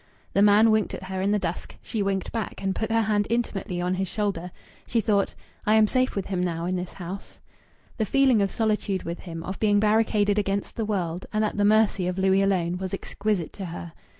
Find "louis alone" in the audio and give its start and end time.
12.17-12.79